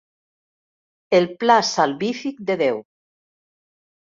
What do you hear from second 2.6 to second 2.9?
Déu.